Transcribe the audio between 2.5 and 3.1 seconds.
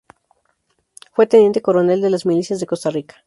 de Costa